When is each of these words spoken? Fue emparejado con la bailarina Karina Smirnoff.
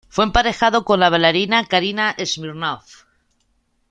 Fue 0.09 0.25
emparejado 0.25 0.83
con 0.83 0.99
la 0.99 1.11
bailarina 1.11 1.63
Karina 1.67 2.15
Smirnoff. 2.25 3.03